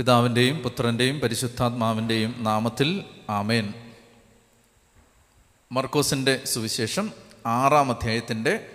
[0.00, 3.72] പിതാവിന്റെയും പുത്രന്റെയും പരിശുദ്ധാത്മാവിന്റെയും നാമത്തിൽ ആമേൻ.
[5.72, 7.12] മർക്കോസിന്റെ സുവിശേഷം
[7.46, 8.66] ആറാം അധ്യായത്തിന്റെ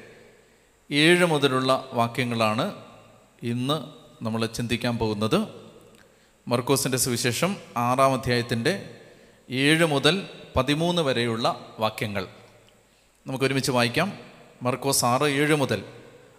[0.92, 2.74] ഏഴ് മുതലുള്ള വാക്യങ്ങളാണ്
[3.44, 3.74] ഇന്ന്
[4.24, 5.48] നമ്മൾ ചിന്തിക്കാൻ പോകുന്നത്.
[6.48, 8.90] മർക്കോസിന്റെ സുവിശേഷം ആറാം അധ്യായത്തിന്റെ
[9.52, 12.28] ഏഴ് മുതൽ പതിമൂന്ന് വരെയുള്ള വാക്യങ്ങൾ.
[13.28, 14.14] നമുക്കൊരുമിച്ച് വായിക്കാം.
[14.62, 15.84] മർക്കോസ് ആറ് ഏഴ് മുതൽ.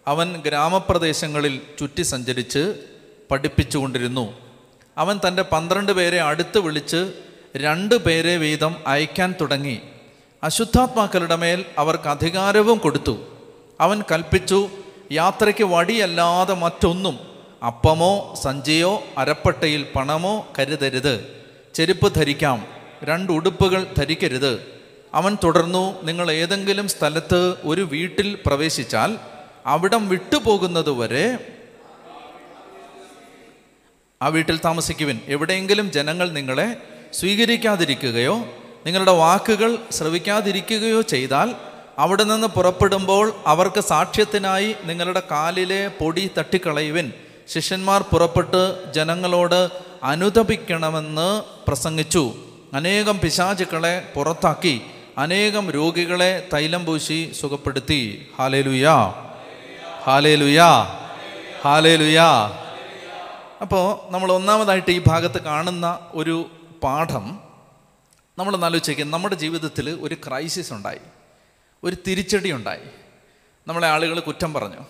[0.06, 2.84] അവൻ ഗ്രാമപ്രദേശങ്ങളിൽ ചുറ്റി സഞ്ചരിച്ച്
[3.30, 4.45] പഠിപ്പിച്ചുകൊണ്ടിരുന്നു.
[4.98, 7.12] അവൻ തന്റെ പന്ത്രണ്ട് പേരെ അടുത്ത് വിളിച്ച്
[7.56, 9.80] രണ്ട് പേരെ വീതം അയക്കാൻ തുടങ്ങി.
[10.42, 13.18] അശുദ്ധാത്മാക്കളുടെ മേൽ അവർക്ക് അധികാരവും കൊടുത്തു.
[13.80, 14.68] അവൻ കൽപ്പിച്ചു
[15.12, 17.18] യാത്രയ്ക്ക് വടിയല്ലാതെ മറ്റൊന്നും
[17.66, 21.44] അപ്പമോ സഞ്ചിയോ അരപ്പട്ടയിൽ പണമോ കരുതരുത്.
[21.74, 22.66] ചെരുപ്പ് ധരിക്കാം
[23.04, 24.66] രണ്ട് ഉടുപ്പുകൾ ധരിക്കരുത്.
[25.14, 29.18] അവൻ തുടർന്നു നിങ്ങൾ ഏതെങ്കിലും സ്ഥലത്ത് ഒരു വീട്ടിൽ പ്രവേശിച്ചാൽ
[29.66, 31.55] അവിടം വിട്ടുപോകുന്നതുവരെ
[34.22, 35.20] ആ വീട്ടിൽ താമസിക്കുവിൻ.
[35.28, 36.76] എവിടെയെങ്കിലും ജനങ്ങൾ നിങ്ങളെ
[37.12, 38.36] സ്വീകരിക്കാതിരിക്കുകയോ
[38.86, 41.54] നിങ്ങളുടെ വാക്കുകൾ ശ്രവിക്കാതിരിക്കുകയോ ചെയ്താൽ
[41.98, 47.12] അവിടെ നിന്ന് പുറപ്പെടുമ്പോൾ അവർക്ക് സാക്ഷ്യത്തിനായി നിങ്ങളുടെ കാലിലെ പൊടി തട്ടിക്കളയുവിൻ.
[47.48, 49.68] ശിഷ്യന്മാർ പുറപ്പെട്ട് ജനങ്ങളോട്
[50.02, 52.34] അനുതപിക്കണമെന്ന് പ്രസംഗിച്ചു.
[52.74, 54.80] അനേകം പിശാചുക്കളെ പുറത്താക്കി.
[55.18, 58.26] അനേകം രോഗികളെ തൈലം പൂശി സുഖപ്പെടുത്തി.
[58.38, 59.14] ഹാലേലുയാ.
[60.04, 60.98] ഹാലേലുയാ.
[61.64, 62.50] ഹാലേലുയാ.
[63.60, 66.50] അപ്പോൾ നമ്മൾ ഒന്നാമതായിട്ട് ഈ ഭാഗത്ത് കാണുന്ന ഒരു
[66.82, 67.40] പാഠം
[68.38, 70.98] നമ്മൾ നാലോചിക്കുക നമ്മുടെ ജീവിതത്തിൽ ഒരു ക്രൈസിസ് ഉണ്ടായി.
[71.84, 72.90] ഒരു തിരിച്ചടി ഉണ്ടായി.
[73.66, 74.86] നമ്മളെ ആളുകൾ കുറ്റം പറഞ്ഞു.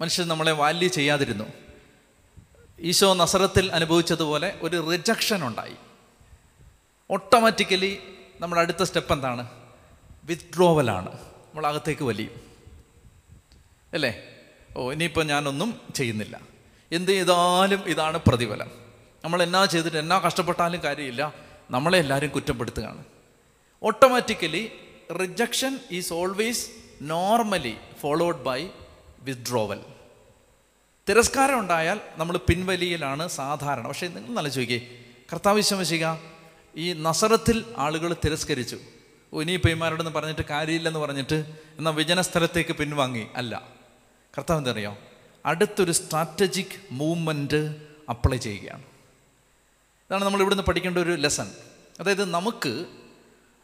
[0.00, 1.44] മനുഷ്യർ നമ്മളെ വാല്യൂ ചെയ്യാതിരുന്നു.
[2.80, 5.76] ഈശോ നസറത്തിൽ അനുഭവിച്ചതുപോലെ ഒരു റിജക്ഷൻ ഉണ്ടായി.
[7.10, 7.98] ഓട്ടോമാറ്റിക്കലി
[8.40, 9.48] നമ്മുടെ അടുത്ത സ്റ്റെപ്പ് എന്താണ്?
[10.24, 12.40] വിത്ഡ്രോവലാണ് നമ്മളകത്തേക്ക് വലിയും.
[13.92, 14.22] അല്ലേ?
[14.76, 16.59] ഓ ഇനിയിപ്പോൾ ഞാനൊന്നും ചെയ്യുന്നില്ല.
[16.92, 18.70] എന്ത് ചെയ്താലും ഇതാണ് പ്രതിഫലം.
[19.24, 21.34] നമ്മൾ എന്നാ ചെയ്തിട്ട് എന്നാ കഷ്ടപ്പെട്ടാലും കാര്യമില്ല.
[21.70, 23.04] നമ്മളെ എല്ലാവരും കുറ്റപ്പെടുത്തുകയാണ്.
[23.82, 24.72] Automatically
[25.20, 26.70] rejection is always
[27.02, 28.68] normally followed by
[29.20, 29.80] withdrawal
[31.08, 33.88] തിരസ്കാരം ഉണ്ടായാൽ നമ്മൾ പിൻവലിയിലാണ് സാധാരണ.
[33.88, 34.98] പക്ഷേ നിങ്ങൾ നല്ല ചോദിക്കേ
[35.32, 36.20] കർത്താവ് വിശ്വസിക്കുക
[36.76, 38.78] ഈ നസറത്തിൽ ആളുകൾ തിരസ്കരിച്ചു.
[39.32, 41.44] ഇനി ഇമാരോടൊന്നും പറഞ്ഞിട്ട് കാര്യമില്ലെന്ന് പറഞ്ഞിട്ട്
[41.78, 43.26] എന്നാൽ വിജന സ്ഥലത്തേക്ക് പിൻവാങ്ങി.
[43.36, 43.62] അല്ല.
[44.38, 44.96] കർത്താവ് എന്താ അറിയോ
[45.46, 47.76] അടുത്തൊരു സ്ട്രാറ്റജിക് മൂവ്മെന്റ്
[48.08, 48.84] അപ്ലൈ ചെയ്യുകയാണ്.
[50.10, 51.52] ഇതാണ് നമ്മൾ ഇവിടുന്ന് പഠിക്കേണ്ട ഒരു ലെസൺ
[52.00, 52.86] അതായത് നമുക്ക്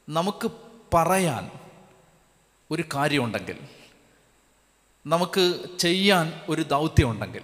[0.09, 0.51] നമുക്ക്
[0.95, 1.51] പറയാൻ
[2.71, 3.59] ഒരു കാര്യമുണ്ടെങ്കിൽ
[5.07, 7.43] നമുക്ക് ചെയ്യാൻ ഒരു ദൗത്യമുണ്ടെങ്കിൽ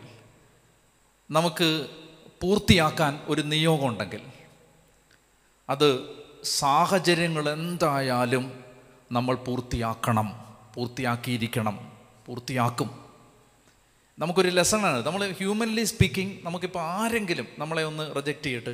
[1.30, 1.88] നമുക്ക്
[2.40, 4.22] പൂർത്തിയാക്കാൻ ഒരു നിയോഗം ഉണ്ടെങ്കിൽ
[5.70, 8.64] അത് സാഹചര്യങ്ങൾ എന്തായാലും
[9.12, 10.44] നമ്മൾ പൂർത്തിയാക്കണം
[10.74, 11.92] പൂർത്തിയാക്കിയിരിക്കണം
[12.26, 13.01] പൂർത്തിയാക്കും.
[14.22, 18.70] നമുക്കൊരു ലെസണാണ് നമ്മൾ ഹ്യൂമൻലി സ്പീക്കിംഗ് നമുക്കിപ്പോൾ ആരെങ്കിലും നമ്മളെ ഒന്ന് റിജക്റ്റ് ചെയ്തിട്ട്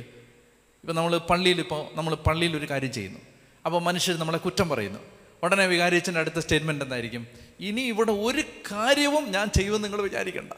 [0.83, 3.19] ഇപ്പോൾ നമ്മൾ പള്ളിയിൽ ഇപ്പോൾ നമ്മൾ പള്ളിയിൽ ഒരു കാര്യം ചെയ്യുന്നു.
[3.65, 4.99] അപ്പോൾ മനുഷ്യർ നമ്മളെ കുറ്റം പറയുന്നു.
[5.43, 7.27] ഉടനെ വികാരിച്ചന്റെ അടുത്ത സ്റ്റേറ്റ്മെന്റ് എന്തായിരിക്കും?
[7.59, 10.53] ഇനി ഇവിടെ ഒരു കാര്യവും ഞാൻ ചെയ്യുമെന്ന് നിങ്ങൾ വിചാരിക്കണ്ട.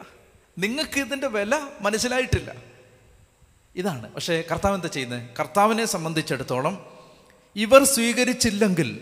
[0.58, 2.54] നിങ്ങൾക്ക് ഇതിന്റെ വില മനസ്സിലായിട്ടില്ല.
[3.76, 4.12] ഇതാണ്.
[4.12, 6.86] പക്ഷേ കർത്താവ് എന്താ ചെയ്യുന്നത് കർത്താവിനെ സംബന്ധിച്ചിടത്തോളം
[7.56, 9.00] ഇവർ സ്വീകരിച്ചില്ലെങ്കിൽ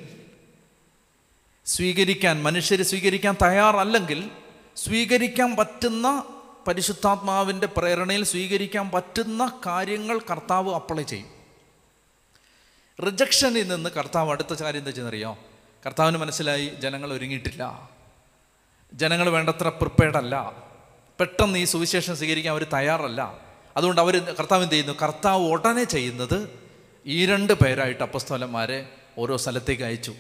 [1.67, 4.31] സ്വീകരിക്കാൻ മനുഷ്യർ സ്വീകരിക്കാൻ തയ്യാറല്ലെങ്കിൽ
[4.85, 6.25] സ്വീകരിക്കാൻ പറ്റുന്ന
[6.69, 11.29] പരിശുദ്ധാത്മാവിന്റെ പ്രേരണയിൽ സ്വീകരിക്കാൻ പറ്റുന്ന കാര്യങ്ങൾ കർത്താവ് അപ്ലൈ ചെയ്യും.
[13.07, 15.39] റിജക്ഷനിൽ നിന്ന് കർത്താവ് അടുത്ത കാര്യം എന്താ ചെയ്യുന്നറിയോ
[15.87, 17.91] കർത്താവിന് മനസ്സിലായി ജനങ്ങൾ ഒരുങ്ങിയിട്ടില്ല.
[18.95, 20.53] ജനങ്ങൾ വേണ്ടത്ര പ്രിപ്പയർഡ് അല്ല.
[21.21, 23.39] പെട്ടെന്ന് ഈ സുവിശേഷം സ്വീകരിക്കാൻ അവർ തയ്യാറല്ല.
[23.77, 24.95] അതുകൊണ്ട് അവർ കർത്താവ് എന്ത് ചെയ്യുന്നു?
[25.03, 26.61] കർത്താവ് ഉടനെ ചെയ്യുന്നത്
[27.07, 30.15] ഈ രണ്ട് പേരായിട്ട് അപ്പസ്തോലന്മാരെ ഓരോ സ്ഥലത്തേക്ക് അയച്ചു.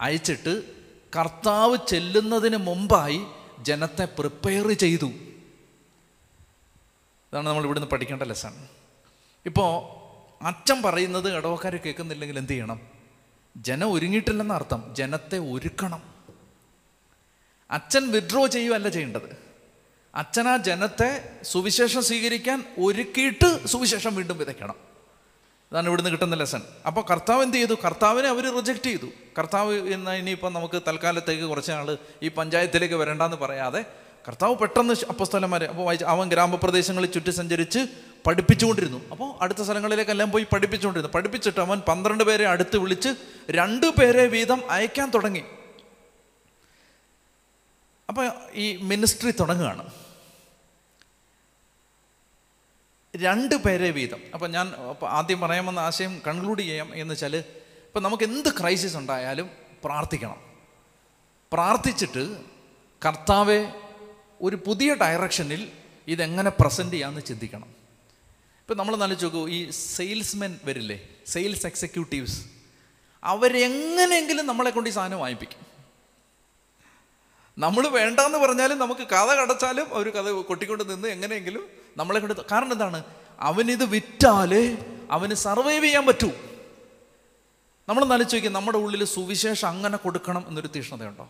[0.00, 0.62] അയച്ചിട്ട്
[1.18, 3.20] കർത്താവ് ചെല്ലുന്നതിന് മുമ്പായി
[3.62, 5.06] ജനത്തെ പ്രിപ്പയർ ചെയ്തു.
[7.32, 8.68] ഇതാണ് നമ്മൾ ഇവിടുന്ന് പഠിക്കേണ്ട ലെസൺ
[9.46, 9.96] ഇപ്പോൾ
[10.44, 12.80] അച്ഛൻ പറയുന്നത് ഇടവക്കാർ കേൾക്കുന്നില്ലെങ്കിൽ എന്ത് ചെയ്യണം?
[13.56, 14.94] ജനം ഒരുങ്ങിയിട്ടില്ലെന്ന അർത്ഥം.
[14.94, 16.02] ജനത്തെ ഒരുക്കണം.
[17.70, 19.46] അച്ഛൻ വിഡ്രോ ചെയ്യുകയല്ല ചെയ്യേണ്ടത്.
[20.14, 24.85] അച്ഛൻ ആ ജനത്തെ സുവിശേഷം സ്വീകരിക്കാൻ ഒരുക്കിയിട്ട് സുവിശേഷം വീണ്ടും വിതയ്ക്കണം.
[25.72, 27.74] ഇതാണ് ഇവിടുന്ന് കിട്ടുന്ന ലെസൺ അപ്പോൾ കർത്താവ് എന്ത് ചെയ്തു?
[27.84, 29.06] കർത്താവിനെ അവർ റിജക്റ്റ് ചെയ്തു.
[29.38, 33.84] കർത്താവ് എന്ന ഇനിയിപ്പോൾ നമുക്ക് തൽക്കാലത്തേക്ക് കുറച്ച് നാൾ ഈ പഞ്ചായത്തിലേക്ക് വരണ്ടെന്ന് പറയാതെ
[34.28, 37.78] കർത്താവ് പെട്ടെന്ന് അപ്പോൾ വായിച്ച് അവൻ ഗ്രാമപ്രദേശങ്ങളിൽ ചുറ്റി സഞ്ചരിച്ച്
[38.26, 39.08] പഠിപ്പിച്ചുകൊണ്ടിരുന്നു.
[39.10, 41.12] അപ്പോൾ അടുത്ത സ്ഥലങ്ങളിലേക്കെല്ലാം പോയി പഠിപ്പിച്ചുകൊണ്ടിരുന്നു.
[41.12, 43.08] പഠിപ്പിച്ചിട്ട് അവൻ പന്ത്രണ്ട് പേരെ അടുത്ത് വിളിച്ച്
[43.50, 45.42] രണ്ട് പേരെ വീതം അയക്കാൻ തുടങ്ങി.
[48.08, 50.05] അപ്പോൾ ഈ മിനിസ്ട്രി തുടങ്ങുകയാണ്.
[53.16, 54.20] രണ്ട് പേരെ വീതം.
[54.34, 54.74] അപ്പം ഞാൻ
[55.08, 56.94] ആദ്യം പറയാമെന്ന ആശയം കൺക്ലൂഡ് ചെയ്യാം.
[56.94, 59.50] എന്ന് വെച്ചാൽ ഇപ്പം നമുക്ക് എന്ത് ക്രൈസിസ് ഉണ്ടായാലും
[59.84, 60.40] പ്രാർത്ഥിക്കണം.
[61.52, 62.40] പ്രാർത്ഥിച്ചിട്ട്
[63.06, 63.72] കർത്താവെ
[64.42, 65.72] ഒരു പുതിയ ഡയറക്ഷനിൽ
[66.08, 67.68] ഇതെങ്ങനെ പ്രസന്റ് ചെയ്യാമെന്ന് ചിന്തിക്കണം.
[68.60, 71.08] ഇപ്പം നമ്മൾ നല്ല നോക്കൂ ഈ സെയിൽസ്മെൻ വരില്ലേ?
[71.26, 72.46] സെയിൽസ് എക്സിക്യൂട്ടീവ്സ്
[73.24, 75.66] അവരെങ്ങനെയെങ്കിലും നമ്മളെ കൊണ്ട് ഈ സാധനം വാങ്ങിപ്പിക്കും.
[77.58, 83.04] നമ്മൾ വേണ്ടാന്ന് പറഞ്ഞാലും നമുക്ക് കഥ കടച്ചാലും അവർ കഥ കൊട്ടിക്കൊണ്ട് നിന്ന് എങ്ങനെയെങ്കിലും നമ്മളെ കൊണ്ട് കാരണം എന്താണ്?
[83.40, 84.76] അവനിത് വിറ്റാലേ
[85.10, 86.30] അവന് സർവൈവ് ചെയ്യാൻ പറ്റൂ.
[87.88, 91.28] നമ്മൾ നനച്ചോയ്ക്കും നമ്മുടെ ഉള്ളിൽ സുവിശേഷം അങ്ങനെ കൊടുക്കണം എന്നൊരു തീഷ്ണതയുണ്ടോ?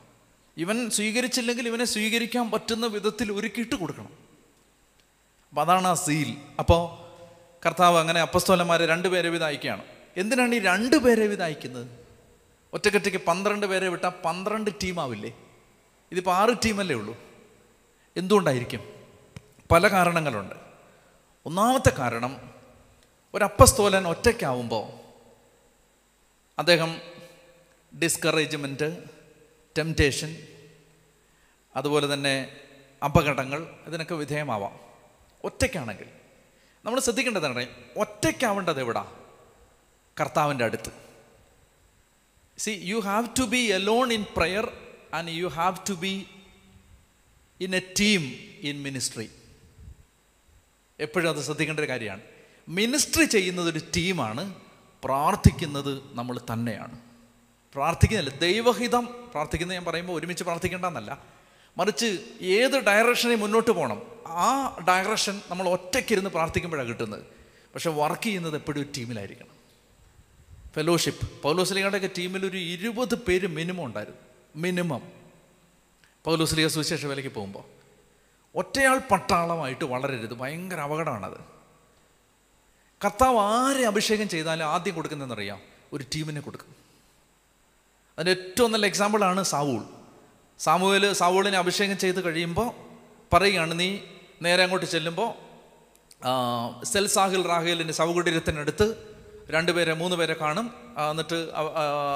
[0.56, 4.08] ഇവൻ സ്വീകരിച്ചില്ലെങ്കിൽ ഇവനെ സ്വീകരിക്കാൻ പറ്റുന്ന വിധത്തിൽ ഒരുക്കിയിട്ട് കൊടുക്കണം.
[5.48, 6.36] അപ്പം അതാണ് ആ സീൽ.
[6.58, 7.06] അപ്പോൾ
[7.66, 9.82] കർത്താവ് അങ്ങനെ അപ്പസ്തോലന്മാരെ രണ്ട് പേരെ അയക്കുകയാണ്.
[10.16, 11.88] എന്തിനാണ് ഈ രണ്ടുപേരെ വിതായിക്കുന്നത് അയക്കുന്നത്?
[12.72, 15.32] ഒറ്റക്കൊറ്റയ്ക്ക് പന്ത്രണ്ട് പേരെ വിട്ടാൽ പന്ത്രണ്ട് ടീമാവില്ലേ?
[16.12, 17.16] ഇതിപ്പോൾ ആറ് ടീമല്ലേ ഉള്ളൂ.
[18.16, 18.95] എന്തുകൊണ്ടായിരിക്കും?
[19.70, 20.54] പല കാരണങ്ങളുണ്ട്.
[21.46, 22.54] ഒന്നാമത്തെ കാരണം
[23.34, 24.92] ഒരപ്പസ്തോലൻ ഒറ്റയ്ക്കാവുമ്പോൾ
[26.58, 27.00] അദ്ദേഹം
[28.02, 29.04] ഡിസ്കറേജ്മെന്റ്
[29.78, 30.46] ടെംപ്റ്റേഷൻ
[31.76, 32.60] അതുപോലെ തന്നെ
[33.04, 34.80] അപകടങ്ങൾ ഇതിനൊക്കെ വിധേയമാവാം.
[35.44, 36.06] ഒറ്റയ്ക്കാണെങ്കിൽ
[36.84, 37.66] നമ്മൾ ശ്രദ്ധിക്കേണ്ടതാണ്
[37.96, 39.12] ഒറ്റയ്ക്കാവേണ്ടത് എവിടാ?
[40.20, 40.92] കർത്താവിന്റെ അടുത്ത്.
[42.58, 44.72] See you have to be alone in prayer
[45.14, 46.26] and you have to be
[47.60, 48.20] in a team
[48.60, 49.30] in ministry
[51.00, 52.20] എപ്പോഴും അത് ശ്രദ്ധിക്കേണ്ട ഒരു കാര്യമാണ്.
[52.68, 54.54] മിനിസ്ട്രി ചെയ്യുന്നത് ഒരു ടീമാണ്
[55.04, 56.98] പ്രാർത്ഥിക്കുന്നത് നമ്മൾ തന്നെയാണ്.
[57.74, 61.24] പ്രാർത്ഥിക്കുന്നില്ല ദൈവഹിതം പ്രാർത്ഥിക്കുന്നത് ഞാൻ പറയുമ്പോൾ ഒരുമിച്ച് പ്രാർത്ഥിക്കേണ്ടെന്നല്ല.
[61.76, 67.22] മറിച്ച് ഏത് ഡയറക്ഷനിൽ മുന്നോട്ട് പോകണം ആ ഡയറക്ഷൻ നമ്മൾ ഒറ്റയ്ക്കിരുന്ന് പ്രാർത്ഥിക്കുമ്പോഴാണ് കിട്ടുന്നത്.
[67.74, 69.56] പക്ഷേ വർക്ക് ചെയ്യുന്നത് എപ്പോഴും ഒരു ടീമിലായിരിക്കണം.
[70.74, 74.18] ഫെലോഷിപ്പ് പൗലോസ്ലികളുടെയൊക്കെ ടീമിൽ ഒരു ഇരുപത് പേര് മിനിമം ഉണ്ടായിരുന്നു.
[74.56, 75.12] മിനിമം
[76.24, 77.75] പൗലോസ്ലിക സുവിശേഷ വിലയ്ക്ക് പോകുമ്പോൾ
[78.56, 80.34] ഒറ്റയാൾ പട്ടാളമായിട്ട് വളരരുത്.
[80.34, 81.38] ഭയങ്കര അപകടമാണത്.
[83.04, 85.60] കർത്താവ് ആരെ അഭിഷേകം ചെയ്താലും ആദ്യം കൊടുക്കുന്നതെന്നറിയാം?
[85.92, 86.74] ഒരു ടീമിനെ കൊടുക്കും.
[88.18, 89.82] അതിന്റെ ഏറ്റവും നല്ല എക്സാമ്പിളാണ് സാവൂൾ.
[90.58, 92.72] സാമുവേൽ സാവൂളിനെ അഭിഷേകം ചെയ്ത് കഴിയുമ്പോൾ
[93.32, 93.98] പറയുകയാണ് നീ
[94.42, 95.46] നേരെ അങ്ങോട്ട് ചെല്ലുമ്പോൾ
[96.84, 99.14] സെൽസാഹിൽ റാഹേലിന്റെ സൗകുടീരത്തിനടുത്ത്
[99.50, 100.74] രണ്ടുപേരെ മൂന്ന് പേരെ കാണും.
[101.10, 101.48] എന്നിട്ട്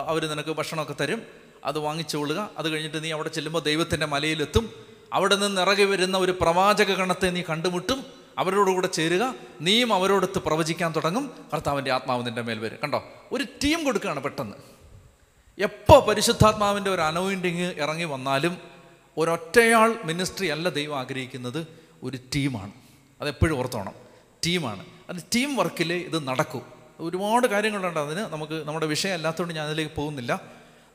[0.06, 1.22] അവർ നിനക്ക് ഭക്ഷണമൊക്കെ തരും.
[1.64, 4.79] അത് വാങ്ങിച്ചുകൊള്ളുക അത് കഴിഞ്ഞിട്ട് നീ അവിടെ ചെല്ലുമ്പോൾ ദൈവത്തിന്റെ മലയിലെത്തും.
[5.12, 8.04] അവിടെ നിന്ന് ഇറങ്ങി വരുന്ന ഒരു പ്രവാചക ഗണത്തെ നീ കണ്ടുമുട്ടും
[8.38, 12.78] അവരോടുകൂടെ ചേരുക നീയും അവരോടൊത്ത് പ്രവചിക്കാൻ തുടങ്ങും കർത്താവിന്റെ ആത്മാവ് നിന്റെ മേൽ വരും.
[12.82, 13.04] കണ്ടോ?
[13.32, 14.56] ഒരു ടീം കൊടുക്കുകയാണ് പെട്ടെന്ന്.
[15.58, 18.58] എപ്പോൾ പരിശുദ്ധാത്മാവിന്റെ ഒരു അനോയിന്റിങ് ഇറങ്ങി വന്നാലും
[19.18, 21.66] ഒരൊറ്റയാൾ മിനിസ്ട്രി അല്ല ദൈവം ആഗ്രഹിക്കുന്നത്
[22.02, 22.72] ഒരു ടീമാണ്.
[23.20, 23.92] അതെപ്പോഴും ഓർത്തോണം.
[24.46, 24.84] ടീമാണ്.
[25.10, 26.60] അത് ടീം വർക്കിൽ ഇത് നടക്കൂ.
[27.00, 28.20] ഒരുപാട് കാര്യങ്ങളുണ്ട് അതിന്.
[28.20, 30.40] നമുക്ക് നമ്മുടെ വിഷയം അല്ലാത്തതുകൊണ്ട് ഞാൻ അതിലേക്ക് പോകുന്നില്ല.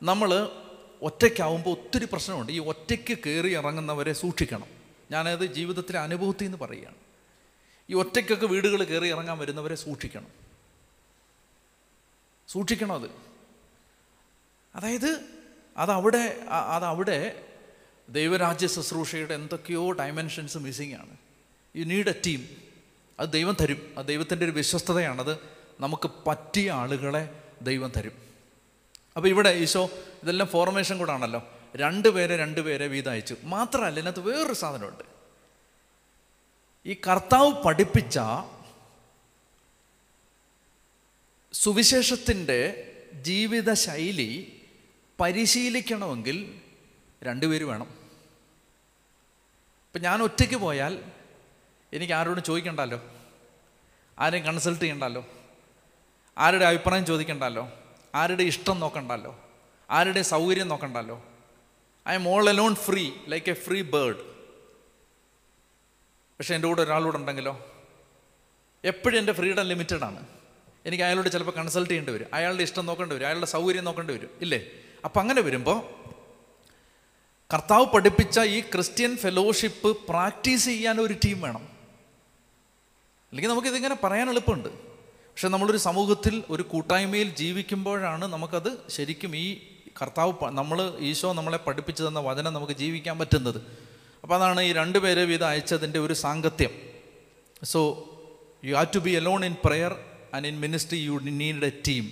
[0.04, 0.50] നമ്മൾ
[1.02, 2.52] ഒറ്റയ്ക്കാവുമ്പോൾ ഒത്തിരി പ്രശ്നമുണ്ട്.
[2.52, 4.68] ഈ ഒറ്റയ്ക്ക് കയറി ഇറങ്ങുന്നവരെ സൂക്ഷിക്കണം.
[5.12, 6.96] ഞാനത് ജീവിതത്തിലെ അനുഭവത്തിൽ നിന്ന് പറയുകയാണ്.
[7.90, 10.28] ഈ ഒറ്റയ്ക്കൊക്കെ വീടുകൾ കയറി ഇറങ്ങാൻ വരുന്നവരെ സൂക്ഷിക്കണം.
[12.48, 13.10] സൂക്ഷിക്കണം അത്.
[14.76, 15.22] അതായത്
[15.78, 17.44] അതവിടെ അതവിടെ
[18.10, 21.18] ദൈവരാജ്യ ശുശ്രൂഷയുടെ എന്തൊക്കെയോ ഡയമെൻഷൻസ് മിസ്സിങ് ആണ്.
[21.76, 22.48] യു നീഡ് എ ടീം
[23.20, 23.94] അത് ദൈവം തരും.
[23.98, 25.38] അത് ദൈവത്തിന്റെ ഒരു വിശ്വസ്തതയാണത്.
[25.80, 28.25] നമുക്ക് പറ്റിയ ആളുകളെ ദൈവം തരും.
[29.16, 29.90] അപ്പോൾ ഇവിടെ ഈശോ
[30.24, 33.36] ഇതെല്ലാം ഫോർമേഷൻ കൂടെ ആണല്ലോ രണ്ട് പേരെ രണ്ട് പേരെ വീതം അയച്ചു.
[33.44, 35.04] മാത്രമല്ല ഇതിനകത്ത് വേറൊരു സാധനമുണ്ട്.
[36.86, 38.20] ഈ കർത്താവ് പഠിപ്പിച്ച
[41.54, 42.60] സുവിശേഷത്തിന്റെ
[43.22, 44.62] ജീവിത ശൈലി
[45.20, 46.62] പരിശീലിക്കണമെങ്കിൽ
[47.24, 47.88] രണ്ടുപേര് വേണം.
[49.88, 51.04] ഇപ്പം ഞാൻ ഒറ്റയ്ക്ക് പോയാൽ
[51.94, 53.00] എനിക്ക് ആരോടും ചോദിക്കണ്ടല്ലോ?
[54.20, 55.26] ആരെയും കൺസൾട്ട് ചെയ്യണ്ടല്ലോ?
[56.38, 57.85] ആരുടെ അഭിപ്രായം ചോദിക്കണ്ടല്ലോ?
[58.16, 59.40] ആരുടെ ഇഷ്ടം നോക്കണ്ടല്ലോ?
[59.90, 61.26] ആരുടെ സൗകര്യം നോക്കണ്ടല്ലോ?
[62.16, 64.18] I'm all alone free like a free bird
[66.40, 67.72] പക്ഷെ എന്റെ കൂടെ ഒരാളൂടെ ഉണ്ടെങ്കിലോ?
[68.86, 70.26] എപ്പോഴും എന്റെ ഫ്രീഡം ലിമിറ്റഡ് ആണ്.
[70.86, 72.28] എനിക്ക് അയാളോട് ചിലപ്പോൾ കൺസൾട്ട് ചെയ്യേണ്ടി വരും.
[72.34, 73.26] അയാളുടെ ഇഷ്ടം നോക്കേണ്ടി വരും.
[73.26, 74.30] അയാളുടെ സൗകര്യം നോക്കേണ്ടി വരും.
[74.42, 74.66] ഇല്ലേ?
[75.06, 75.82] അപ്പം അങ്ങനെ വരുമ്പോൾ
[77.54, 81.64] കർത്താവ് പഠിപ്പിച്ച ഈ ക്രിസ്ത്യൻ ഫെലോഷിപ്പ് പ്രാക്ടീസ് ചെയ്യാൻ ഒരു ടീം വേണം.
[83.30, 84.95] അല്ലെങ്കിൽ നമുക്കിതിങ്ങനെ പറയാൻ എളുപ്പമുണ്ട്.
[85.36, 89.58] പക്ഷെ നമ്മളൊരു സമൂഹത്തിൽ ഒരു കൂട്ടായ്മയിൽ ജീവിക്കുമ്പോഴാണ് നമുക്കത് ശരിക്കും ഈ
[90.02, 93.62] കർത്താവ് നമ്മൾ ഈശോ നമ്മളെ പഠിപ്പിച്ചു തന്ന വചനം നമുക്ക് ജീവിക്കാൻ പറ്റുന്നത്.
[94.24, 96.70] അപ്പോൾ അതാണ് ഈ രണ്ട് പേരെ വീതം അയച്ചതിന്റെ ഒരു സാങ്കത്യം.
[97.64, 97.80] So
[98.66, 99.96] you have to be alone in prayer
[100.34, 102.12] and in ministry you need a team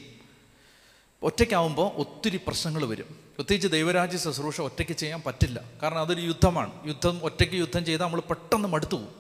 [1.22, 3.16] ഒറ്റയ്ക്കാവുമ്പോൾ ഒത്തിരി പ്രശ്നങ്ങൾ വരും.
[3.36, 5.64] പ്രത്യേകിച്ച് ദൈവരാജ്യ ശുശ്രൂഷ ഒറ്റയ്ക്ക് ചെയ്യാൻ പറ്റില്ല.
[5.84, 6.88] കാരണം അതൊരു യുദ്ധമാണ്.
[6.88, 9.16] യുദ്ധം ഒറ്റയ്ക്ക് യുദ്ധം ചെയ്താൽ നമ്മൾ പെട്ടെന്ന് മടുത്തു പോകും.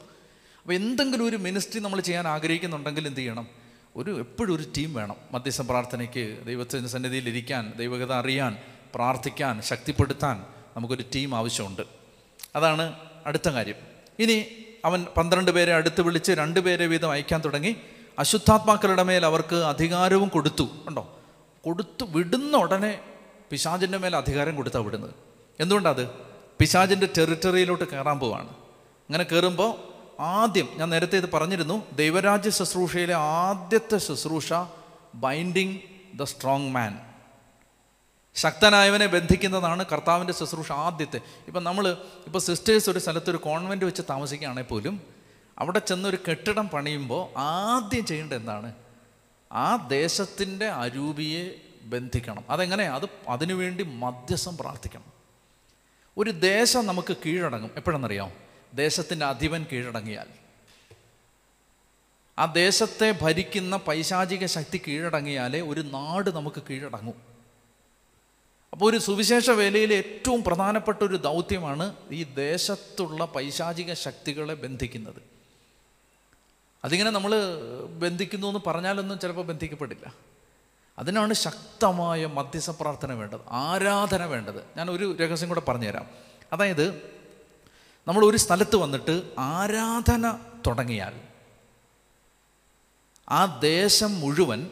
[0.62, 3.63] അപ്പോൾ എന്തെങ്കിലും ഒരു മിനിസ്ട്രി നമ്മൾ ചെയ്യാൻ ആഗ്രഹിക്കുന്നുണ്ടെങ്കിൽ എന്ത് ചെയ്യണം?
[3.96, 5.16] ഒരു എപ്പോഴും ഒരു ടീം വേണം.
[5.32, 8.58] മധ്യസ്ഥ പ്രാർത്ഥനയ്ക്ക് ദൈവത്തിന്റെ സന്നിധിയിൽ ഇരിക്കാൻ ദൈവകഥ അറിയാൻ
[8.96, 10.44] പ്രാർത്ഥിക്കാൻ ശക്തിപ്പെടുത്താൻ
[10.78, 11.82] നമുക്കൊരു ടീം ആവശ്യമുണ്ട്.
[12.56, 12.96] അതാണ്
[13.26, 13.76] അടുത്ത കാര്യം.
[14.20, 14.46] ഇനി
[14.86, 17.76] അവൻ പന്ത്രണ്ട് പേരെ അടുത്ത് വിളിച്ച് രണ്ട് പേരെ വീതം അയക്കാൻ തുടങ്ങി.
[18.20, 20.70] അശുദ്ധാത്മാക്കളുടെ മേൽ അവർക്ക് അധികാരവും കൊടുത്തു.
[20.88, 21.20] ഉണ്ടോ
[21.64, 23.00] കൊടുത്തു വിടുന്ന ഉടനെ
[23.50, 25.14] പിശാചിന്റെ മേൽ അധികാരം കൊടുത്താണ് വിടുന്നത്.
[25.60, 26.08] എന്തുകൊണ്ടത്
[26.60, 28.50] പിശാചിന്റെ ടെറിറ്ററിയിലോട്ട് കയറാൻ പോവാണ്.
[28.50, 29.93] അങ്ങനെ കയറുമ്പോൾ
[30.24, 34.54] ആദ്യം ഞാൻ നേരത്തെ ഇത് പറഞ്ഞിരുന്നു ദൈവരാജ്യ ശുശ്രൂഷയിലെ ആദ്യത്തെ ശുശ്രൂഷ
[35.16, 35.80] ബൈൻഡിങ്
[36.16, 37.00] ദ സ്ട്രോങ് മാൻ
[38.36, 41.18] ശക്തനായവനെ ബന്ധിക്കുന്നതാണ് കർത്താവിന്റെ ശുശ്രൂഷ ആദ്യത്തെ.
[41.48, 45.02] ഇപ്പം നമ്മൾ ഇപ്പോൾ സിസ്റ്റേഴ്സ് ഒരു സ്ഥലത്ത് ഒരു കോൺവെന്റ് വെച്ച് താമസിക്കുകയാണെങ്കിൽ പോലും
[45.60, 48.74] അവിടെ ചെന്നൊരു കെട്ടിടം പണിയുമ്പോൾ ആദ്യം ചെയ്യേണ്ടത് എന്താണ്?
[49.52, 52.44] ആ ദേശത്തിന്റെ അരൂപിയെ ബന്ധിക്കണം.
[52.50, 52.84] അതെങ്ങനെ?
[52.84, 55.14] അത് അതിനുവേണ്ടി മധ്യസ്ഥം പ്രാർത്ഥിക്കണം.
[56.18, 57.72] ഒരു ദേശം നമുക്ക് കീഴടങ്ങും.
[57.76, 60.28] എപ്പോഴെന്നറിയാം ദേശത്തിന്റെ അധിപൻ കീഴടങ്ങിയാൽ.
[62.40, 67.34] ആ ദേശത്തെ ഭരിക്കുന്ന പൈശാചിക ശക്തി കീഴടങ്ങിയാലേ ഒരു നാട് നമുക്ക് കീഴടങ്ങും.
[68.72, 75.24] അപ്പോൾ ഒരു സുവിശേഷ വേലയിലെ ഏറ്റവും പ്രധാനപ്പെട്ട ഒരു ദൗത്യമാണ് ഈ ദേശത്തുള്ള പൈശാചിക ശക്തികളെ ബന്ധിക്കുന്നത്.
[76.84, 77.36] അതിങ്ങനെ നമ്മൾ
[78.00, 80.14] ബന്ധിക്കുന്നു എന്ന് പറഞ്ഞാലൊന്നും ചിലപ്പോൾ ബന്ധിക്കപ്പെടില്ല.
[81.00, 84.64] അതിനാണ് ശക്തമായ മധ്യസ്ഥ പ്രാർത്ഥന വേണ്ടത് ആരാധന വേണ്ടത്.
[84.78, 86.10] ഞാൻ ഒരു രഹസ്യം കൂടെ പറഞ്ഞുതരാം.
[86.54, 87.13] അതായത്
[88.08, 91.14] നമ്മൾ ഒരു സ്ഥലത്ത് വന്നിട്ട് ആരാധന തുടങ്ങിയാൽ
[93.30, 94.72] ആ ദേശം മുഴുവൻ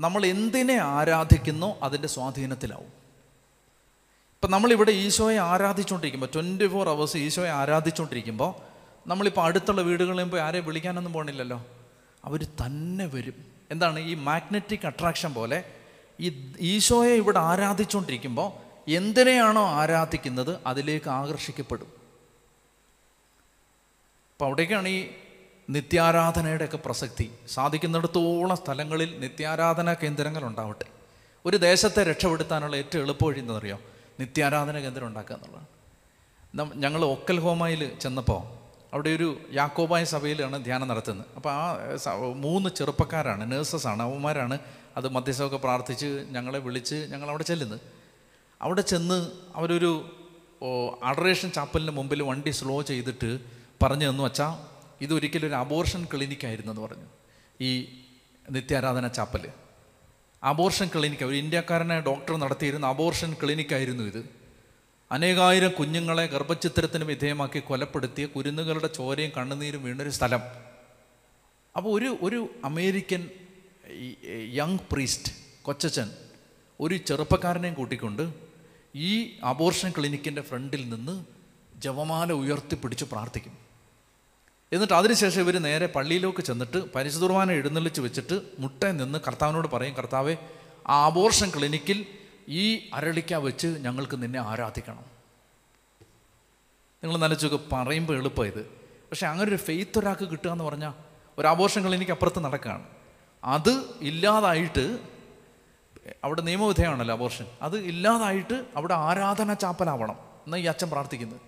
[0.00, 2.92] നമ്മൾ എന്തിനെ ആരാധിക്കുന്നോ അതിന്റെ സ്വാധീനത്തിലാവും.
[4.34, 8.54] ഇപ്പം നമ്മളിവിടെ ഈശോയെ ആരാധിച്ചുകൊണ്ടിരിക്കുമ്പോൾ ട്വന്റി ഫോർ അവേഴ്സ് ഈശോയെ ആരാധിച്ചുകൊണ്ടിരിക്കുമ്പോൾ
[9.06, 11.66] നമ്മളിപ്പോൾ അടുത്തുള്ള വീടുകളിൽ പോയി ആരെയും വിളിക്കാനൊന്നും പോകണില്ലല്ലോ
[12.24, 13.44] അവർ തന്നെ വരും.
[13.70, 15.64] എന്താണ് ഈ മാഗ്നറ്റിക് അട്രാക്ഷൻ പോലെ
[16.20, 18.52] ഈ ഈശോയെ ഇവിടെ ആരാധിച്ചുകൊണ്ടിരിക്കുമ്പോൾ
[18.90, 22.03] എന്തിനെയാണോ ആരാധിക്കുന്നത് അതിലേക്ക് ആകർഷിക്കപ്പെടും.
[24.34, 25.00] അപ്പോൾ അവിടേക്കാണ് ഈ
[25.74, 27.26] നിത്യാരാധനയുടെയൊക്കെ പ്രസക്തി.
[27.54, 30.86] സാധിക്കുന്നിടത്തോളം സ്ഥലങ്ങളിൽ നിത്യാരാധന കേന്ദ്രങ്ങൾ ഉണ്ടാവട്ടെ
[31.44, 33.78] ഒരു ദേശത്തെ രക്ഷപ്പെടുത്താനുള്ള ഏറ്റവും എളുപ്പവഴി എന്താണെന്നറിയോ?
[34.22, 35.68] നിത്യാരാധന കേന്ദ്രം ഉണ്ടാക്കുക എന്നുള്ളതാണ്.
[36.84, 38.42] ഞങ്ങൾ ഒക്കൽ ഹോമയിൽ ചെന്നപ്പോൾ
[38.92, 39.28] അവിടെ ഒരു
[39.60, 41.26] യാക്കോബായ സഭയിലാണ് ധ്യാനം നടത്തുന്നത്.
[41.38, 42.12] അപ്പോൾ ആ
[42.46, 44.58] മൂന്ന് ചെറുപ്പക്കാരാണ് നേഴ്സസാണ് അവന്മാരാണ്
[44.98, 47.80] അത് മധ്യസ്ഥമൊക്കെ പ്രാർത്ഥിച്ച് ഞങ്ങളെ വിളിച്ച് ഞങ്ങൾ അവിടെ ചെല്ലുന്നത്.
[48.60, 49.18] അവിടെ ചെന്ന്
[49.58, 49.92] അവരൊരു
[51.10, 53.30] അഡറേഷൻ ചാപ്പലിന് മുമ്പിൽ വണ്ടി സ്ലോ ചെയ്തിട്ട്
[53.84, 54.52] പറഞ്ഞു തന്നു വച്ചാൽ
[55.04, 57.08] ഇതൊരിക്കലും ഒരു അബോർഷൻ ക്ലിനിക്കായിരുന്നു എന്ന് പറഞ്ഞു.
[57.60, 57.70] ഈ
[58.50, 59.44] നിത്യാരാധന ചാപ്പൽ
[60.42, 64.22] അബോർഷൻ ക്ലിനിക്ക് ഒരു ഇന്ത്യക്കാരനെ ഡോക്ടർ നടത്തിയിരുന്ന അബോർഷൻ ക്ലിനിക്കായിരുന്നു ഇത്.
[65.12, 70.42] അനേകായിരം കുഞ്ഞുങ്ങളെ ഗർഭചിത്രത്തിന് വിധേയമാക്കി കൊലപ്പെടുത്തിയ കുരുന്നുകളുടെ ചോരയും കണ്ണുനീരും വീണൊരു സ്ഥലം.
[71.76, 73.28] അപ്പോൾ ഒരു ഒരു അമേരിക്കൻ
[74.58, 76.08] യങ് പ്രീസ്റ്റ് കൊച്ചച്ചൻ
[76.80, 78.34] ഒരു ചെറുപ്പക്കാരനെയും കൂട്ടിക്കൊണ്ട്
[78.94, 79.12] ഈ
[79.44, 81.24] അബോർഷൻ ക്ലിനിക്കിന്റെ ഫ്രണ്ടിൽ നിന്ന്
[81.80, 83.63] ജപമാല ഉയർത്തിപ്പിടിച്ച് പ്രാർത്ഥിക്കും.
[84.74, 90.36] എന്നിട്ട് അതിനുശേഷം ഇവർ നേരെ പള്ളിയിലേക്ക് ചെന്നിട്ട് പരിശുദ്ധുർവാന എഴുന്നള്ളിച്ച് വെച്ചിട്ട് മുട്ടയിൽ നിന്ന് കർത്താവിനോട് പറയും കർത്താവെ
[90.88, 92.06] ആ അബോർഷൻ ക്ലിനിക്കിൽ
[92.48, 95.04] ഈ അരളിക്ക വെച്ച് ഞങ്ങൾക്ക് നിന്നെ ആരാധിക്കണം.
[97.04, 98.66] നിങ്ങൾ നനച്ചൊക്കെ പറയുമ്പോൾ എളുപ്പം ഇത്.
[99.10, 100.92] പക്ഷേ അങ്ങനെ ഒരു ഫെയ്ത്ത് ഒരാൾക്ക് കിട്ടുക എന്ന് പറഞ്ഞാൽ
[101.38, 102.86] ഒരു അബോർഷൻ ക്ലിനിക്ക് അപ്പുറത്ത് നടക്കുകയാണ്.
[103.44, 104.98] അത് ഇല്ലാതായിട്ട്
[106.24, 111.40] അവിടെ നിയമവിധേയമാണല്ലോ അബോർഷൻ അത് ഇല്ലാതായിട്ട് അവിടെ ആരാധന ചാപ്പലാവണം എന്നാൽ ഈ അച്ഛൻ പ്രാർത്ഥിക്കുന്നത്.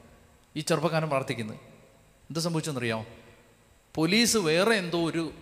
[0.57, 1.76] ഈ ചെറുപ്പക്കാരൻ പ്രാർത്ഥിക്കുന്നത്.
[2.31, 3.07] എന്ത് സംഭവിച്ചെന്നറിയാമോ?
[3.95, 5.33] പോലീസ് വേറെ എന്തോ ഒരു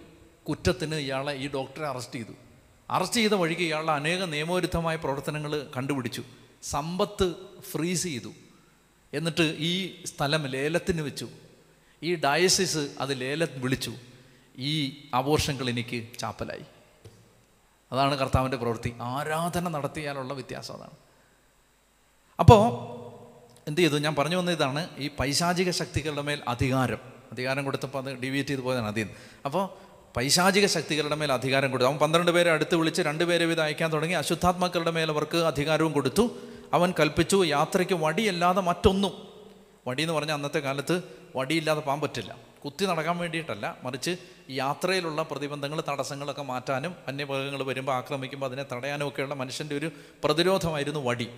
[0.48, 2.32] കുറ്റത്തിന് ഇയാളെ ഈ ഡോക്ടറെ അറസ്റ്റ് ചെയ്തു.
[2.90, 6.22] അറസ്റ്റ് ചെയ്ത വഴിക്ക് ഇയാളുടെ അനേക നിയമവിരുദ്ധമായ പ്രവർത്തനങ്ങൾ കണ്ടുപിടിച്ചു.
[6.62, 8.32] സമ്പത്ത് ഫ്രീസ് ചെയ്തു.
[9.14, 11.28] എന്നിട്ട് ഈ സ്ഥലം ലേലത്തിന് വെച്ചു.
[12.02, 13.92] ഈ ഡയസിസ് അത് ലേലം വിളിച്ചു.
[14.58, 16.62] ഈ അബോർഷൻ ക്ലിനിക്ക് ചാപ്പലായി.
[17.92, 18.94] അതാണ് കർത്താവിന്റെ പ്രവൃത്തി.
[19.00, 20.90] ആരാധന നടത്തിയാലുള്ള വ്യത്യാസം അതാണ്.
[22.40, 23.03] അപ്പോൾ
[23.68, 23.98] എന്ത് ചെയ്തു?
[23.98, 26.98] ഞാൻ പറഞ്ഞു വന്ന ഇതാണ് ഈ പൈശാചിക ശക്തികളുടെ മേൽ അധികാരം.
[27.32, 29.08] അധികാരം കൊടുത്തപ്പോൾ അത് ഡിവീറ്റ് ചെയ്ത് പോയതാണ് അതിൽ.
[29.44, 29.68] അപ്പോൾ
[30.16, 31.90] പൈശാചിക ശക്തികളുടെ മേൽ അധികാരം കൊടുത്തു.
[31.90, 34.14] അവൻ പന്ത്രണ്ട് പേരെ അടുത്ത് വിളിച്ച് രണ്ട് പേരെ വീതം അയക്കാൻ തുടങ്ങി.
[34.14, 36.30] അശുദ്ധാത്മാക്കളുടെ മേൽ അവർക്ക് അധികാരവും കൊടുത്തു.
[36.72, 39.28] അവൻ കൽപ്പിച്ചു യാത്രയ്ക്ക് വടിയല്ലാതെ മറ്റൊന്നും.
[39.88, 41.02] വടി എന്ന് പറഞ്ഞാൽ അന്നത്തെ കാലത്ത്
[41.36, 43.76] വടിയില്ലാതെ പോകാൻ പറ്റില്ല കുത്തി നടക്കാൻ വേണ്ടിയിട്ടല്ല.
[43.82, 44.16] മറിച്ച്
[44.50, 49.90] യാത്രയിലുള്ള പ്രതിബന്ധങ്ങൾ തടസ്സങ്ങളൊക്കെ മാറ്റാനും അന്യമൃഗങ്ങൾ വരുമ്പോൾ ആക്രമിക്കുമ്പോൾ അതിനെ തടയാനും ഒക്കെയുള്ള മനുഷ്യന്റെ ഒരു
[50.24, 51.28] പ്രതിരോധമായിരുന്നു വടി.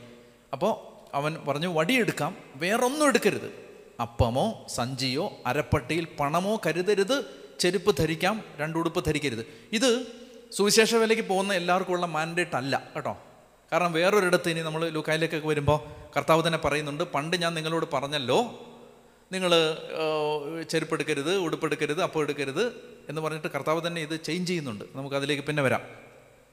[0.53, 2.33] അപ്പോൾ അവൻ പറഞ്ഞു വടിയെടുക്കാം
[2.63, 3.49] വേറൊന്നും എടുക്കരുത്.
[4.03, 7.17] അപ്പമോ സഞ്ചിയോ അരപ്പട്ടിയിൽ പണമോ കരുതരുത്.
[7.61, 9.45] ചെരുപ്പ് ധരിക്കാം രണ്ടുടുപ്പ് ധരിക്കരുത്.
[9.73, 9.91] ഇത്
[10.57, 13.15] സുവിശേഷ വിലയ്ക്ക് പോകുന്ന എല്ലാവർക്കും ഉള്ള മാൻഡേറ്റ് അല്ല കേട്ടോ.
[13.73, 15.79] കാരണം വേറൊരിടത്ത് ഇനി നമ്മൾ ലുക്കായിലേക്കൊക്കെ വരുമ്പോൾ
[16.17, 18.39] കർത്താവ് തന്നെ പറയുന്നുണ്ട് പണ്ട് ഞാൻ നിങ്ങളോട് പറഞ്ഞല്ലോ
[19.33, 19.53] നിങ്ങൾ
[20.71, 22.65] ചെരുപ്പെടുക്കരുത് ഉടുപ്പെടുക്കരുത് അപ്പം എടുക്കരുത്.
[23.09, 24.85] എന്ന് പറഞ്ഞിട്ട് കർത്താവ് തന്നെ ഇത് ചേഞ്ച് ചെയ്യുന്നുണ്ട്.
[24.95, 25.83] നമുക്ക് അതിലേക്ക് പിന്നെ വരാം.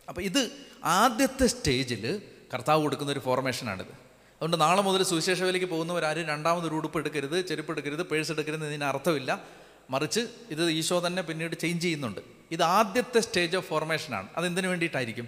[0.09, 0.41] അപ്പോൾ ഇത്
[0.83, 2.21] ആദ്യത്തെ സ്റ്റേജിൽ
[2.53, 4.02] കർത്താവ് കൊടുക്കുന്ന ഒരു ഫോർമേഷനാണിത്
[4.43, 8.83] അതുകൊണ്ട് നാളെ മുതൽ സുവിശേഷ വേലയ്ക്ക് പോകുന്നവരാരും രണ്ടാമത് ഒരു ഉടുപ്പ് എടുക്കരുത് ചെരുപ്പ് എടുക്കരുത് പേഴ്സ് എടുക്കരുത് ഇതിന്
[8.83, 9.43] അർത്ഥമില്ല.
[9.89, 12.19] മറിച്ച് ഇത് ഈശോ തന്നെ പിന്നീട് ചേഞ്ച് ചെയ്യുന്നുണ്ട്.
[12.51, 15.27] ഇത് ആദ്യത്തെ സ്റ്റേജ് ഓഫ് ഫോർമേഷനാണ് അതെന്തിനു വേണ്ടിയിട്ടായിരിക്കും?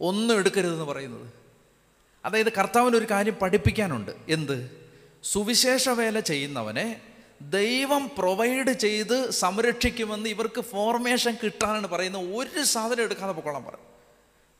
[0.00, 1.32] ഒന്നും എടുക്കരുതെന്ന് പറയുന്നത്.
[2.24, 4.10] അതായത് കർത്താവിന് ഒരു കാര്യം പഠിപ്പിക്കാനുണ്ട്.
[4.28, 4.70] എന്ത്?
[5.24, 7.00] സുവിശേഷ വേല ചെയ്യുന്നവനെ
[7.42, 13.95] ദൈവം പ്രൊവൈഡ് ചെയ്ത് സംരക്ഷിക്കുമെന്ന് ഇവർക്ക് ഫോർമേഷൻ കിട്ടാനാണ് പറയുന്നത് ഒരു സാധനം എടുക്കാതെ പൊക്കോളാൻ പറയും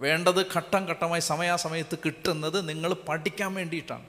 [0.00, 4.06] വേണ്ടത് ഘട്ടം ഘട്ടമായി സമയാസമയത്ത് കിട്ടുന്നത് നിങ്ങൾ പഠിക്കാൻ വേണ്ടിയിട്ടാണ്.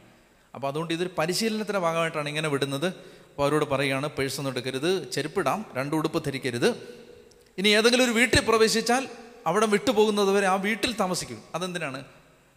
[0.56, 2.86] അപ്പോൾ അതുകൊണ്ട് ഇതൊരു പരിശീലനത്തിന്റെ ഭാഗമായിട്ടാണ് ഇങ്ങനെ വിടുന്നത്.
[2.86, 6.98] അപ്പോൾ അവരോട് പറയുകയാണ് പേഴ്സൊന്നും എടുക്കരുത് ചെരുപ്പിടാം രണ്ട് ഉടുപ്പ് ധരിക്കരുത്.
[7.58, 9.08] ഇനി ഏതെങ്കിലും ഒരു വീട്ടിൽ പ്രവേശിച്ചാൽ
[9.48, 11.44] അവിടെ വിട്ടുപോകുന്നത് വരെ ആ വീട്ടിൽ താമസിക്കും.
[11.56, 12.06] അതെന്തിനാണ്?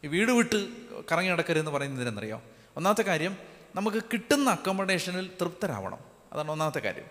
[0.05, 0.69] ഈ വീട് വിട്ട്
[1.13, 2.43] കറങ്ങി നടക്കരുതെന്ന് പറയുന്നതിനെന്നറിയോ?
[2.77, 3.37] ഒന്നാമത്തെ കാര്യം
[3.75, 5.99] നമുക്ക് കിട്ടുന്ന അക്കോമഡേഷനിൽ തൃപ്തരാവണം.
[6.33, 7.05] അതാണ് ഒന്നാമത്തെ കാര്യം.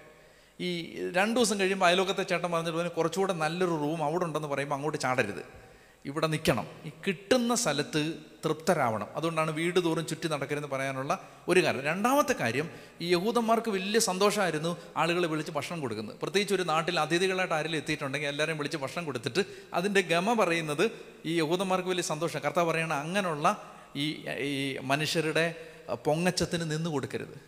[0.60, 5.00] ഈ രണ്ട് ദിവസം കഴിയുമ്പോൾ അയലോക്കത്തെ ചേട്ടൻ പറഞ്ഞിട്ട് പറഞ്ഞു, കുറച്ചുകൂടെ നല്ലൊരു റൂം അവിടെ ഉണ്ടെന്ന് പറയുമ്പോൾ അങ്ങോട്ട്
[5.00, 5.69] ചാടരുത്.
[6.06, 6.68] ഇവിടെ നിൽക്കണം.
[6.86, 8.14] ഈ കിട്ടുന്ന സ്ഥലത്ത്
[8.46, 9.08] തൃപ്തരാവണം.
[9.16, 12.70] അതുകൊണ്ടാണ് വീട് തോറും ചുറ്റി നടക്കരുതെന്ന് പറയാനുള്ള ഒരു കാര്യം രണ്ടാമത്തെ കാര്യം
[13.02, 16.16] ഈ യഹൂദന്മാർക്ക് വലിയ സന്തോഷമായിരുന്നു ആളുകളെ വിളിച്ച് ഭക്ഷണം കൊടുക്കുന്നത്.
[16.22, 20.92] പ്രത്യേകിച്ച് ഒരു നാട്ടിൽ അതിഥികളായിട്ട് ആരെങ്കിലും എത്തിയിട്ടുണ്ടെങ്കിൽ എല്ലാവരെയും വിളിച്ച് ഭക്ഷണം കൊടുത്തിട്ട് അതിന്റെ ഗമ പറയുന്നത്
[21.26, 23.64] ഈ യഹൂദന്മാർക്ക് വലിയ സന്തോഷം കർത്താവ് പറയണ അങ്ങനെയുള്ള
[23.96, 25.56] ഈ ഈ മനുഷ്യരുടെ
[25.94, 27.42] പൊങ്ങച്ചത്തിന് നിന്ന് കൊടുക്കരുത്.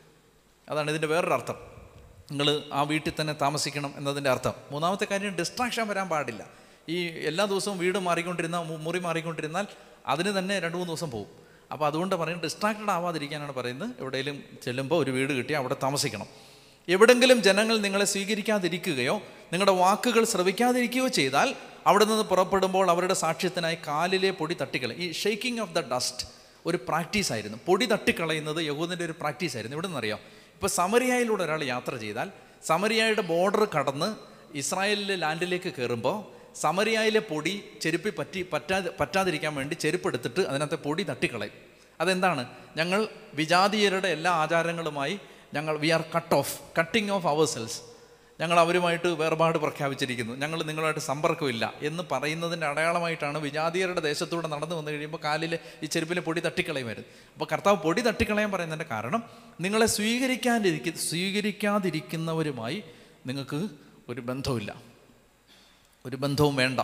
[0.69, 1.55] അതാണ് ഇതിന്റെ വേറൊരു അർത്ഥം.
[2.31, 4.53] നിങ്ങൾ ആ വീട്ടിൽ തന്നെ താമസിക്കണം എന്നതിന്റെ അർത്ഥം.
[4.71, 6.60] മൂന്നാമത്തെ കാര്യം ഡിസ്ട്രാക്ഷൻ വരാൻ പാടില്ല.
[6.89, 9.65] ഈ എല്ലാ ദിവസവും വീട് മാറിക്കൊണ്ടിരുന്ന മുറി മാറിക്കൊണ്ടിരുന്നാൽ
[10.07, 11.29] അതിന് തന്നെ രണ്ട് മൂന്ന് ദിവസം പോകും
[11.71, 13.89] അപ്പോൾ അതുകൊണ്ട് പറയും ഡിസ്ട്രാക്റ്റഡ് ആവാതിരിക്കാനാണ് പറയുന്നത്.
[13.99, 16.27] എവിടെയെങ്കിലും ചെല്ലുമ്പോൾ ഒരു വീട് കിട്ടി അവിടെ താമസിക്കണം.
[16.89, 19.21] എവിടെങ്കിലും ജനങ്ങൾ നിങ്ങളെ സ്വീകരിക്കാതിരിക്കുകയോ
[19.53, 21.55] നിങ്ങളുടെ വാക്കുകൾ ശ്രവിക്കാതിരിക്കുകയോ ചെയ്താൽ
[21.87, 24.99] അവിടെ നിന്ന് പുറപ്പെടുമ്പോൾ അവരുടെ സാക്ഷ്യത്തിനായി കാലിലെ പൊടി തട്ടിക്കളയും.
[24.99, 26.27] ഈ ഷെയ്ക്കിംഗ് ഓഫ് ദ ഡസ്റ്റ്
[26.65, 27.57] ഒരു പ്രാക്ടീസ് ആയിരുന്നു.
[27.65, 29.75] പൊടി തട്ടിക്കളയുന്നത് യഹൂദിന്റെ ഒരു പ്രാക്ടീസ് ആയിരുന്നു.
[29.75, 30.19] ഇവിടെ നിന്നറിയാം
[30.53, 32.29] ഇപ്പോൾ സമരിയായിലൂടെ ഒരാൾ യാത്ര ചെയ്താൽ
[32.65, 34.15] സമരിയായുടെ ബോർഡർ കടന്ന്
[34.57, 41.53] ഇസ്രായേലിലെ ലാൻഡിലേക്ക് കയറുമ്പോൾ സമരിയായിലെ പൊടി ചെരുപ്പി പറ്റി പറ്റാതെ പറ്റാതിരിക്കാൻ വേണ്ടി ചെരുപ്പ് എടുത്തിട്ട് അതിനകത്തെ പൊടി തട്ടിക്കളയും.
[42.01, 42.45] അതെന്താണ്?
[42.77, 45.19] ഞങ്ങൾ വിജാതീയരുടെ എല്ലാ ആചാരങ്ങളുമായി
[45.53, 47.81] ഞങ്ങൾ we are cut off cutting off ourselves
[48.41, 50.35] ഞങ്ങൾ അവരുമായിട്ട് വേർപാട് പ്രഖ്യാപിച്ചിരിക്കുന്നു.
[50.35, 56.41] ഞങ്ങൾ നിങ്ങളുമായിട്ട് സമ്പർക്കമില്ല എന്ന് പറയുന്നതിന്റെ അടയാളമായിട്ടാണ് വിജാതീയരുടെ ദേശത്തൂടെ നടന്നു വന്നു കഴിയുമ്പോൾ കാലിൽ ഈ ചെരുപ്പിലെ പൊടി
[56.41, 57.09] തട്ടിക്കളയുമായിരുന്നു.
[57.33, 59.23] അപ്പോൾ കർത്താവ് പൊടി തട്ടിക്കളയാൻ പറയുന്നതിന്റെ കാരണം
[59.61, 62.83] നിങ്ങളെ സ്വീകരിക്കാതിരിക്ക സ്വീകരിക്കാതിരിക്കുന്നവരുമായി
[63.25, 63.67] നിങ്ങൾക്ക്
[64.09, 64.90] ഒരു ബന്ധവുമില്ല.
[66.05, 66.79] ഒരു ബന്ധവും വേണ്ട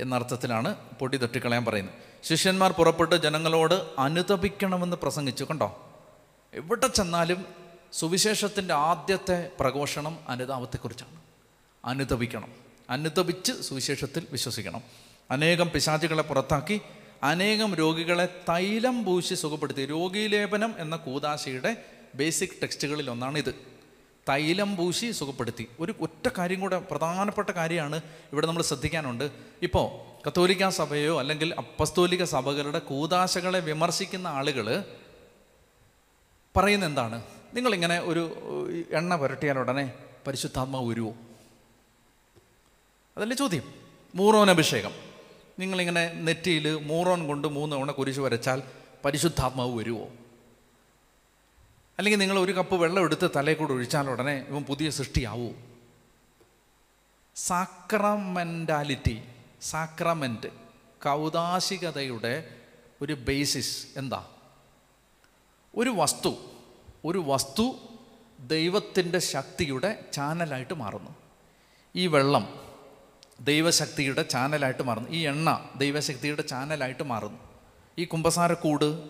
[0.00, 1.94] എന്നർത്ഥത്തിലാണ് പൊടി തട്ടിക്കളയാൻ പറയുന്നത്.
[2.22, 5.92] ശിഷ്യന്മാർ പുറപ്പെട്ട് ജനങ്ങളോട് അനുതപിക്കണമെന്ന് പ്രസംഗിച്ചു കണ്ടോ?
[6.54, 7.46] എവിടെ ചെന്നാലും
[7.92, 11.20] സുവിശേഷത്തിന്റെ ആദ്യത്തെ പ്രഘോഷണം അനുതാപത്തെക്കുറിച്ചാണ്.
[11.84, 12.52] അനുതപിക്കണം.
[12.90, 14.82] അനുതപിച്ച് സുവിശേഷത്തിൽ വിശ്വസിക്കണം.
[15.30, 16.80] അനേകം പിശാചുകളെ പുറത്താക്കി
[17.22, 19.86] അനേകം രോഗികളെ തൈലം പൂശി സുഖപ്പെടുത്തി.
[19.86, 23.71] രോഗീലേപനം എന്ന കൂതാശയുടെ ബേസിക് ടെക്സ്റ്റുകളിൽ ഒന്നാണ് ഇത്
[24.28, 25.68] തൈലം പൂശി സുഖപ്പെടുത്തി.
[25.80, 28.00] ഒരു ഒറ്റ കാര്യം കൂടെ പ്രധാനപ്പെട്ട കാര്യമാണ്
[28.32, 29.30] ഇവിടെ നമ്മൾ ശ്രദ്ധിക്കാനുണ്ട്.
[29.62, 34.84] ഇപ്പോൾ കത്തോലിക്ക സഭയോ അല്ലെങ്കിൽ അപ്പസ്തോലിക സഭകളുടെ കൂതാശകളെ വിമർശിക്കുന്ന ആളുകൾ
[36.56, 37.22] പറയുന്ന എന്താണ്?
[37.54, 38.22] നിങ്ങളിങ്ങനെ ഒരു
[38.92, 39.92] എണ്ണ പുരട്ടിയാൽ ഉടനെ
[40.26, 41.12] പരിശുദ്ധാത്മാവ് ഉരുവോ
[43.16, 43.62] അതല്ലേ ചോദ്യം.
[44.14, 44.92] മൂറോൻ അഭിഷേകം.
[45.58, 48.62] നിങ്ങളിങ്ങനെ നെറ്റിയിൽ മൂറോൻ കൊണ്ട് മൂന്ന് തവണ കുരിശ് വരച്ചാൽ
[49.04, 50.08] പരിശുദ്ധാത്മാവ് വരുമോ
[52.02, 55.48] അല്ലെങ്കിൽ നിങ്ങൾ ഒരു കപ്പ് വെള്ളം എടുത്ത് തലയിൽ കൂടെ ഒഴിച്ചാൽ ഉടനെ ഇവൻ പുതിയ സൃഷ്ടിയാവൂ.
[57.36, 59.22] സാക്രമെന്റാലിറ്റി
[59.62, 60.46] സാക്രമെന്റ്
[61.04, 62.54] കൗതാശികതയുടെ
[63.02, 64.26] ഒരു ബേസിസ് എന്താ?
[65.76, 66.34] ഒരു വസ്തു
[67.04, 67.74] ഒരു വസ്തു
[68.40, 71.10] ദൈവത്തിന്റെ ശക്തിയുടെ ചാനലായിട്ട് മാറുന്നു.
[71.96, 72.60] ഈ വെള്ളം
[73.40, 75.10] ദൈവശക്തിയുടെ ചാനലായിട്ട് മാറുന്നു.
[75.10, 77.38] ഈ എണ്ണ ദൈവശക്തിയുടെ ചാനലായിട്ട് മാറുന്നു.
[77.98, 79.08] ഈ കുമ്പസാരക്കൂട്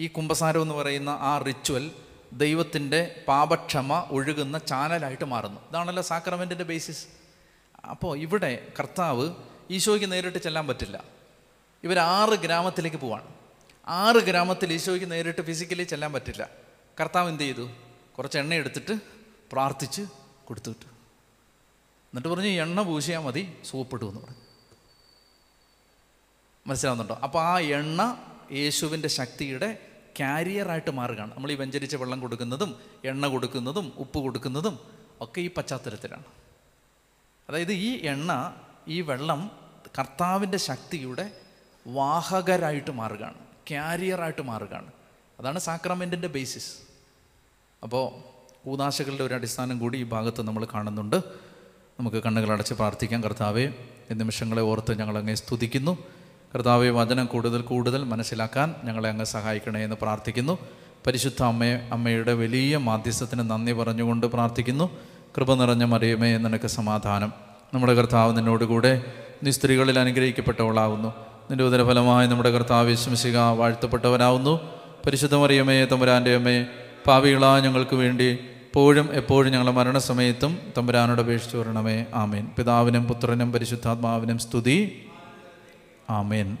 [0.00, 1.92] ഈ കുമ്പസാരം എന്ന് പറയുന്ന ആ റിച്വൽ
[2.36, 5.68] ദൈവത്തിന്റെ പാപക്ഷമ ഒഴുകുന്ന ചാനലായിട്ട് മാറുന്നു.
[5.68, 7.06] ഇതാണല്ലോ സാക്രമെന്റിന്റെ ബേസിസ്
[7.90, 9.30] അപ്പോൾ ഇവിടെ കർത്താവ്
[9.70, 11.04] ഈശോയ്ക്ക് നേരിട്ട് ചെല്ലാൻ പറ്റില്ല.
[11.84, 13.34] ഇവർ ആറ് ഗ്രാമത്തിലേക്ക് പോവാണ്.
[13.86, 16.50] ആറ് ഗ്രാമത്തിൽ ഈശോയ്ക്ക് നേരിട്ട് ഫിസിക്കലി ചെല്ലാൻ പറ്റില്ല.
[17.00, 17.70] കർത്താവ് എന്ത് ചെയ്തു?
[18.18, 18.98] കുറച്ച് എണ്ണ എടുത്തിട്ട്
[19.52, 20.02] പ്രാർത്ഥിച്ച്
[20.44, 24.36] കൊടുത്തു വിട്ടു എന്നിട്ട് പറഞ്ഞു "ഈ എണ്ണ പൂശിയാൽ മതി സൂപ്പിട്ടു എന്ന് പറഞ്ഞു.
[26.66, 27.14] മനസ്സിലാവുന്നുണ്ടോ?
[27.14, 28.16] അപ്പോൾ ആ എണ്ണ
[28.52, 29.83] യേശുവിന്റെ ശക്തിയുടെ
[30.18, 31.36] ക്യാരിയറായിട്ട് മാറുകയാണ്.
[31.36, 34.78] നമ്മൾ ഈ വെഞ്ചരിച്ച വെള്ളം കൊടുക്കുന്നതും എണ്ണ കൊടുക്കുന്നതും ഉപ്പ് കൊടുക്കുന്നതും
[35.20, 36.24] ഒക്കെ ഈ പശ്ചാത്തലത്തിലാണ്.
[37.48, 38.54] അതായത് ഈ എണ്ണ
[38.88, 39.50] ഈ വെള്ളം
[39.98, 41.30] കർത്താവിന്റെ ശക്തിയുടെ
[41.86, 43.34] വാഹകരായിട്ട് മാറുകയാണ്
[43.68, 44.92] ക്യാരിയറായിട്ട് മാറുകയാണ്.
[45.40, 46.78] അതാണ് സാക്രമെന്റിന്റെ ബേസിസ്
[47.82, 51.16] അപ്പോൾ കൂതാശകളുടെ ഒരു അടിസ്ഥാനം കൂടി ഈ ഭാഗത്ത് നമ്മൾ കാണുന്നുണ്ട്.
[51.98, 53.74] നമുക്ക് കണ്ണുകളടച്ച് പ്രാർത്ഥിക്കാം കർത്താവെ
[54.12, 55.98] നിമിഷങ്ങളെ ഓർത്ത് ഞങ്ങളങ്ങെ സ്തുതിക്കുന്നു.
[56.54, 60.58] കർത്താവെ വചനം കൂടുതൽ കൂടുതൽ മനസ്സിലാക്കാൻ ഞങ്ങളെ അങ്ങ് സഹായിക്കണേ എന്ന് പ്രാർത്ഥിക്കുന്നു.
[61.06, 64.90] പരിശുദ്ധ അമ്മയെ അമ്മയുടെ വലിയ മാധ്യസ്ഥത്തിന് നന്ദി പറഞ്ഞുകൊണ്ട് പ്രാർത്ഥിക്കുന്നു.
[65.36, 67.32] കൃപ നിറഞ്ഞ മറിയമേ നിനക്ക് സമാധാനം.
[67.74, 69.02] നമ്മുടെ കർത്താവ് നിന്നോടുകൂടെ
[69.42, 71.14] നീ സ്ത്രീകളിൽ അനുഗ്രഹിക്കപ്പെട്ടവളാവുന്നു.
[71.50, 74.60] നിന്റെ ഉദരഫലമായി നമ്മുടെ കർത്താവ് വിശ്വസിക വാഴ്ത്തപ്പെട്ടവനാവുന്നു.
[75.06, 76.66] പരിശുദ്ധ മറിയമേ തമ്പുരാന്റെ അമ്മേ
[77.06, 82.04] പാവികളാ ഞങ്ങൾക്ക് വേണ്ടി എപ്പോഴും എപ്പോഴും ഞങ്ങളുടെ മരണസമയത്തും തമ്പുരാനോട് അപേക്ഷിച്ചു വരണമേ.
[82.14, 82.48] ആമേൻ.
[82.56, 85.03] പിതാവിനും പുത്രനും പരിശുദ്ധാത്മാവിനും സ്തുതി.
[86.08, 86.48] ആമേൻ